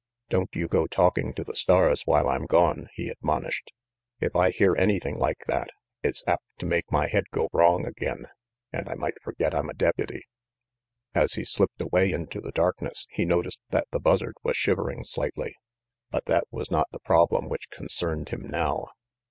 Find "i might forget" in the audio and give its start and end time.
8.89-9.53